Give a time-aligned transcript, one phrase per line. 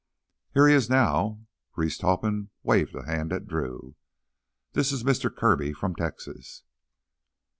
[0.55, 1.41] "Here he is now."
[1.75, 3.93] Reese Topham waved a hand at Drew.
[4.73, 6.63] "This is Mister Kirby, from Texas."